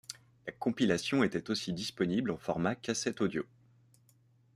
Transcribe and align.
La 0.47 0.51
compilation 0.53 1.23
était 1.23 1.51
aussi 1.51 1.73
disponible 1.73 2.31
en 2.31 2.37
format 2.39 2.73
cassette 2.73 3.21
audio. 3.21 3.43